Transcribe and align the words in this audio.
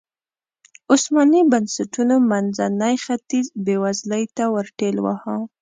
عثماني 0.93 1.41
بنسټونو 1.51 2.15
منځنی 2.31 2.95
ختیځ 3.05 3.45
بېوزلۍ 3.65 4.23
ته 4.35 4.43
ورټېل 4.53 4.95
واهه. 5.05 5.35